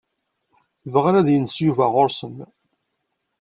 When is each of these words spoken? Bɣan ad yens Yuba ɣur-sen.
Bɣan 0.93 1.19
ad 1.19 1.27
yens 1.31 1.55
Yuba 1.65 1.85
ɣur-sen. 1.93 2.35